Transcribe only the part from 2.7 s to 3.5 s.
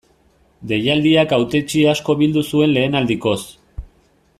lehen aldikoz.